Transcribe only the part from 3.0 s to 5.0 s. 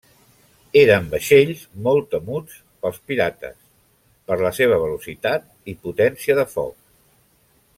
pirates, per la seva